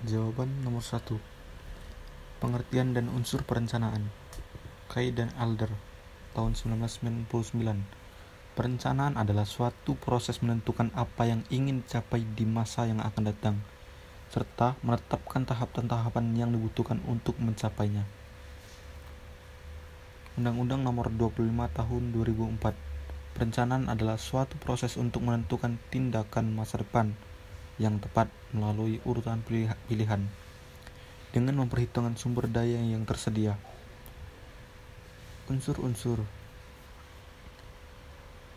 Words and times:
Jawaban 0.00 0.64
nomor 0.64 0.80
satu. 0.80 1.20
Pengertian 2.40 2.96
dan 2.96 3.12
unsur 3.12 3.44
perencanaan. 3.44 4.08
Kay 4.88 5.12
dan 5.12 5.28
Alder, 5.36 5.68
tahun 6.32 6.56
1999. 6.56 7.28
Perencanaan 8.56 9.20
adalah 9.20 9.44
suatu 9.44 10.00
proses 10.00 10.40
menentukan 10.40 10.88
apa 10.96 11.28
yang 11.28 11.44
ingin 11.52 11.84
dicapai 11.84 12.24
di 12.32 12.48
masa 12.48 12.88
yang 12.88 13.04
akan 13.04 13.28
datang, 13.28 13.60
serta 14.32 14.80
menetapkan 14.80 15.44
tahapan-tahapan 15.44 16.32
yang 16.32 16.48
dibutuhkan 16.48 17.04
untuk 17.04 17.36
mencapainya. 17.36 18.08
Undang-Undang 20.40 20.80
Nomor 20.80 21.12
25 21.12 21.44
Tahun 21.76 22.02
2004. 22.16 23.36
Perencanaan 23.36 23.92
adalah 23.92 24.16
suatu 24.16 24.56
proses 24.64 24.96
untuk 24.96 25.20
menentukan 25.28 25.76
tindakan 25.92 26.56
masa 26.56 26.80
depan 26.80 27.12
yang 27.80 27.96
tepat 27.96 28.28
melalui 28.52 29.00
urutan 29.08 29.40
pilihan 29.88 30.28
dengan 31.32 31.54
memperhitungkan 31.64 32.20
sumber 32.20 32.44
daya 32.44 32.76
yang 32.76 33.08
tersedia. 33.08 33.56
Unsur-unsur 35.48 36.20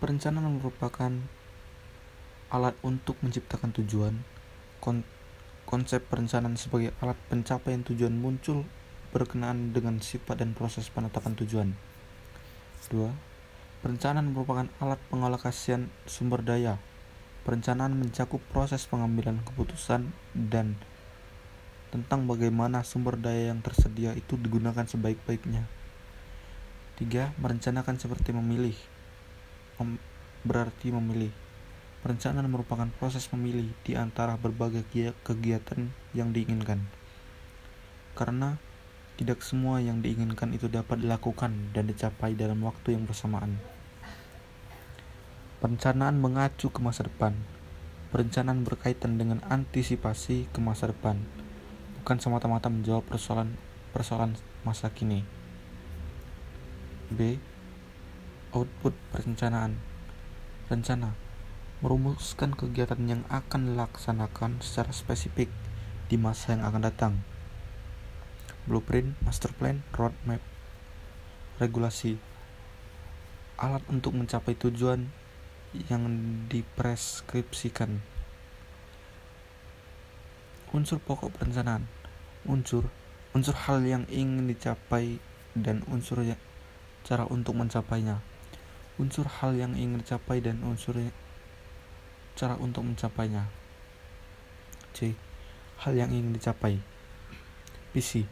perencanaan 0.00 0.56
merupakan 0.56 1.12
alat 2.48 2.74
untuk 2.80 3.20
menciptakan 3.20 3.76
tujuan. 3.76 4.24
konsep 5.68 6.02
perencanaan 6.10 6.58
sebagai 6.58 6.90
alat 6.98 7.14
pencapaian 7.30 7.86
tujuan 7.86 8.16
muncul 8.16 8.66
berkenaan 9.14 9.70
dengan 9.70 10.02
sifat 10.02 10.42
dan 10.42 10.56
proses 10.56 10.90
penetapan 10.90 11.38
tujuan. 11.38 11.68
2. 12.90 13.06
Perencanaan 13.84 14.34
merupakan 14.34 14.66
alat 14.82 14.98
pengalokasian 15.12 15.92
sumber 16.10 16.42
daya 16.42 16.80
Perencanaan 17.40 17.96
mencakup 17.96 18.44
proses 18.52 18.84
pengambilan 18.84 19.40
keputusan 19.48 20.12
dan 20.36 20.76
tentang 21.88 22.28
bagaimana 22.28 22.86
sumber 22.86 23.18
daya 23.18 23.50
yang 23.50 23.64
tersedia 23.64 24.14
itu 24.14 24.36
digunakan 24.36 24.86
sebaik-baiknya. 24.86 25.66
3. 27.00 27.32
Merencanakan 27.40 27.96
seperti 27.96 28.36
memilih. 28.36 28.76
Mem 29.80 29.96
berarti 30.44 30.92
memilih. 30.92 31.32
Perencanaan 32.04 32.48
merupakan 32.48 32.88
proses 32.96 33.28
memilih 33.32 33.72
di 33.84 33.96
antara 33.96 34.36
berbagai 34.36 34.84
kegiatan 35.24 35.92
yang 36.12 36.32
diinginkan. 36.32 36.84
Karena 38.16 38.60
tidak 39.20 39.44
semua 39.44 39.84
yang 39.84 40.00
diinginkan 40.00 40.56
itu 40.56 40.68
dapat 40.68 41.04
dilakukan 41.04 41.76
dan 41.76 41.88
dicapai 41.88 42.32
dalam 42.32 42.64
waktu 42.64 42.96
yang 42.96 43.04
bersamaan. 43.04 43.79
Perencanaan 45.60 46.16
mengacu 46.16 46.72
ke 46.72 46.80
masa 46.80 47.04
depan. 47.04 47.36
Perencanaan 48.08 48.64
berkaitan 48.64 49.20
dengan 49.20 49.44
antisipasi 49.44 50.48
ke 50.48 50.58
masa 50.58 50.88
depan, 50.88 51.20
bukan 52.00 52.16
semata-mata 52.16 52.72
menjawab 52.72 53.04
persoalan 53.04 53.60
persoalan 53.92 54.40
masa 54.64 54.88
kini. 54.88 55.20
B. 57.12 57.36
Output 58.56 58.96
perencanaan. 59.12 59.76
Rencana 60.72 61.12
merumuskan 61.84 62.56
kegiatan 62.56 63.04
yang 63.04 63.22
akan 63.28 63.76
dilaksanakan 63.76 64.64
secara 64.64 64.96
spesifik 64.96 65.52
di 66.08 66.16
masa 66.16 66.56
yang 66.56 66.64
akan 66.64 66.88
datang. 66.88 67.14
Blueprint, 68.64 69.12
master 69.20 69.52
plan, 69.52 69.84
roadmap, 69.92 70.40
regulasi, 71.60 72.16
alat 73.60 73.84
untuk 73.92 74.16
mencapai 74.16 74.56
tujuan 74.56 75.12
yang 75.74 76.06
dipreskripsikan. 76.50 78.02
Unsur 80.70 80.98
pokok 81.02 81.34
perencanaan, 81.34 81.86
unsur 82.46 82.86
unsur 83.30 83.54
hal 83.54 83.86
yang 83.86 84.02
ingin 84.10 84.50
dicapai 84.50 85.22
dan 85.54 85.86
unsur 85.86 86.26
ya, 86.26 86.34
cara 87.06 87.26
untuk 87.30 87.54
mencapainya. 87.54 88.18
Unsur 88.98 89.26
hal 89.40 89.54
yang 89.54 89.78
ingin 89.78 90.02
dicapai 90.02 90.42
dan 90.42 90.58
unsur 90.66 90.98
ya, 90.98 91.14
cara 92.34 92.58
untuk 92.58 92.82
mencapainya. 92.82 93.46
C. 94.90 95.14
Hal 95.86 95.94
yang 95.94 96.10
ingin 96.10 96.34
dicapai. 96.34 96.82
Visi. 97.94 98.26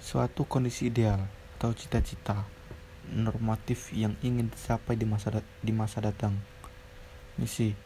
Suatu 0.00 0.48
kondisi 0.48 0.88
ideal 0.88 1.28
atau 1.58 1.74
cita-cita 1.74 2.57
normatif 3.14 3.92
yang 3.94 4.16
ingin 4.20 4.52
dicapai 4.52 4.96
di 4.96 5.06
masa 5.08 5.40
di 5.62 5.72
masa 5.72 6.04
datang. 6.04 6.36
Misi. 7.38 7.76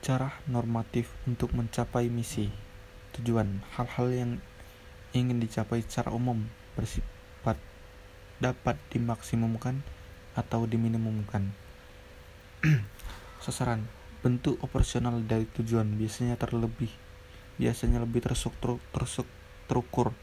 Cara 0.00 0.32
normatif 0.48 1.12
untuk 1.28 1.52
mencapai 1.52 2.08
misi. 2.08 2.48
Tujuan. 3.18 3.62
Hal-hal 3.76 4.08
yang 4.10 4.30
ingin 5.12 5.42
dicapai 5.42 5.84
secara 5.84 6.14
umum 6.14 6.48
bersifat 6.78 7.60
dapat 8.40 8.80
dimaksimumkan 8.90 9.84
atau 10.38 10.64
diminimumkan. 10.64 11.52
Sasaran. 13.44 13.84
Bentuk 14.20 14.60
operasional 14.60 15.24
dari 15.24 15.48
tujuan 15.48 15.96
biasanya 15.96 16.36
terlebih 16.36 16.92
biasanya 17.60 18.00
lebih 18.00 18.24
terstruktur 18.24 18.80
terstruktur 18.88 20.16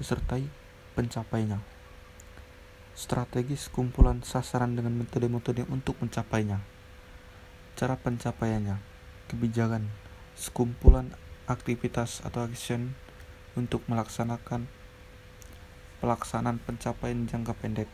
disertai 0.00 0.48
pencapainya 0.96 1.60
strategis 2.94 3.66
kumpulan 3.66 4.22
sasaran 4.22 4.78
dengan 4.78 4.94
metode-metode 4.94 5.66
untuk 5.66 5.98
mencapainya. 5.98 6.62
Cara 7.74 7.98
pencapaiannya, 7.98 8.78
kebijakan, 9.26 9.90
sekumpulan 10.38 11.10
aktivitas 11.50 12.22
atau 12.22 12.46
action 12.46 12.94
untuk 13.58 13.82
melaksanakan 13.90 14.70
pelaksanaan 15.98 16.62
pencapaian 16.62 17.26
jangka 17.26 17.54
pendek. 17.58 17.90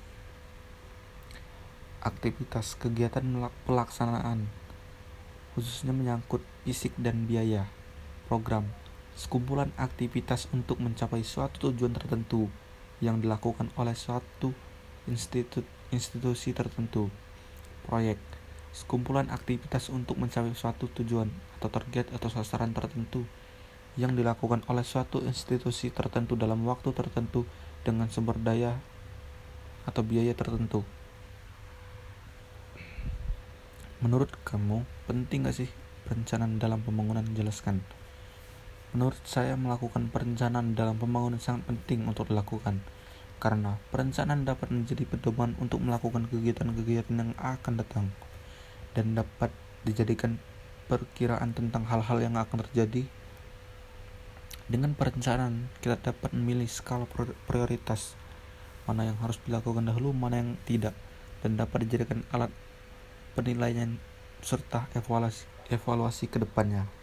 Aktivitas 2.04 2.76
kegiatan 2.76 3.24
pelaksanaan 3.64 4.52
khususnya 5.56 5.96
menyangkut 5.96 6.44
fisik 6.68 6.92
dan 7.00 7.24
biaya. 7.24 7.72
Program 8.28 8.68
sekumpulan 9.16 9.72
aktivitas 9.80 10.46
untuk 10.52 10.76
mencapai 10.80 11.24
suatu 11.24 11.72
tujuan 11.72 11.96
tertentu 11.96 12.52
yang 13.00 13.20
dilakukan 13.20 13.72
oleh 13.80 13.96
suatu 13.96 14.52
institut, 15.08 15.64
institusi 15.94 16.52
tertentu, 16.52 17.08
proyek, 17.88 18.20
sekumpulan 18.70 19.32
aktivitas 19.32 19.88
untuk 19.88 20.20
mencapai 20.20 20.52
suatu 20.52 20.86
tujuan 20.92 21.30
atau 21.58 21.68
target 21.72 22.12
atau 22.12 22.28
sasaran 22.30 22.70
tertentu 22.70 23.24
yang 23.98 24.14
dilakukan 24.14 24.62
oleh 24.70 24.86
suatu 24.86 25.18
institusi 25.26 25.90
tertentu 25.90 26.38
dalam 26.38 26.62
waktu 26.68 26.94
tertentu 26.94 27.42
dengan 27.82 28.06
sumber 28.06 28.38
daya 28.38 28.78
atau 29.88 30.04
biaya 30.06 30.36
tertentu. 30.36 30.86
Menurut 34.00 34.32
kamu, 34.48 34.86
penting 35.04 35.44
gak 35.44 35.60
sih 35.60 35.68
perencanaan 36.08 36.56
dalam 36.56 36.80
pembangunan? 36.80 37.26
Jelaskan. 37.36 37.84
Menurut 38.96 39.20
saya, 39.28 39.54
melakukan 39.60 40.08
perencanaan 40.08 40.72
dalam 40.72 40.96
pembangunan 40.96 41.36
sangat 41.36 41.68
penting 41.68 42.08
untuk 42.08 42.32
dilakukan 42.32 42.80
karena 43.40 43.80
perencanaan 43.88 44.44
dapat 44.44 44.68
menjadi 44.68 45.08
pedoman 45.08 45.56
untuk 45.56 45.80
melakukan 45.80 46.28
kegiatan-kegiatan 46.28 47.16
yang 47.16 47.32
akan 47.40 47.80
datang 47.80 48.06
dan 48.92 49.16
dapat 49.16 49.48
dijadikan 49.82 50.36
perkiraan 50.92 51.56
tentang 51.56 51.88
hal-hal 51.88 52.20
yang 52.20 52.36
akan 52.36 52.60
terjadi. 52.68 53.08
Dengan 54.70 54.94
perencanaan, 54.94 55.72
kita 55.82 55.98
dapat 55.98 56.30
memilih 56.36 56.68
skala 56.68 57.08
prioritas 57.48 58.14
mana 58.84 59.06
yang 59.06 59.18
harus 59.18 59.38
dilakukan 59.46 59.86
dahulu, 59.86 60.14
mana 60.14 60.42
yang 60.42 60.50
tidak, 60.66 60.94
dan 61.42 61.56
dapat 61.58 61.86
dijadikan 61.86 62.22
alat 62.34 62.52
penilaian 63.34 63.98
serta 64.42 64.90
evaluasi, 64.94 65.46
evaluasi 65.70 66.26
ke 66.26 66.38
depannya. 66.42 66.99